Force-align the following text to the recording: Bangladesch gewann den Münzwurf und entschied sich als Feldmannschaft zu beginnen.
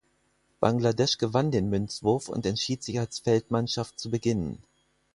Bangladesch 0.59 1.19
gewann 1.19 1.51
den 1.51 1.69
Münzwurf 1.69 2.27
und 2.27 2.47
entschied 2.47 2.81
sich 2.81 2.97
als 2.99 3.19
Feldmannschaft 3.19 3.99
zu 3.99 4.09
beginnen. 4.09 4.63